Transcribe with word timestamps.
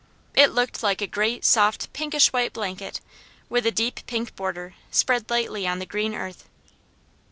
It 0.33 0.47
looked 0.51 0.81
like 0.81 0.99
a 1.03 1.05
great, 1.05 1.45
soft, 1.45 1.93
pinkish 1.93 2.33
white 2.33 2.53
blanket, 2.53 3.01
with 3.49 3.67
a 3.67 3.71
deep 3.71 3.99
pink 4.07 4.35
border, 4.35 4.73
spread 4.89 5.29
lightly 5.29 5.67
on 5.67 5.77
the 5.77 5.85
green 5.85 6.15
earth. 6.15 6.49